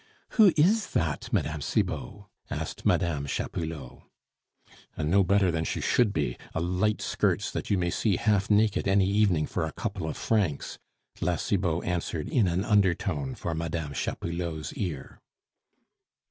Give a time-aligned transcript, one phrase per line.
[0.29, 1.59] "Who is that, Mme.
[1.61, 3.27] Cibot?" asked Mme.
[3.27, 4.01] Chapoulot.
[4.97, 8.49] "A no better than she should be, a light skirts that you may see half
[8.49, 10.79] naked any evening for a couple of francs,"
[11.21, 13.93] La Cibot answered in an undertone for Mme.
[13.93, 15.21] Chapoulot's ear.